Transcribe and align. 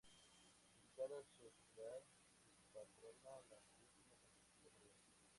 Dedicada 0.97 1.19
a 1.19 1.23
su 1.23 1.43
titular 1.45 2.01
y 2.57 2.63
patrona, 2.73 3.37
la 3.51 3.57
Purísima 3.69 4.15
Concepción 4.63 4.73
de 4.79 4.89
María". 4.89 5.13